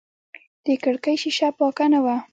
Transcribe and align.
د 0.65 0.67
کړکۍ 0.83 1.15
شیشه 1.21 1.49
پاکه 1.57 1.85
نه 1.93 1.99
وه. 2.03 2.15